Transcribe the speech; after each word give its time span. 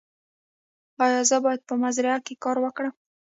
ایا 1.03 1.21
زه 1.29 1.37
باید 1.45 1.61
په 1.69 1.73
مزرعه 1.83 2.19
کې 2.25 2.33
کار 2.43 2.57
وکړم؟ 2.61 2.93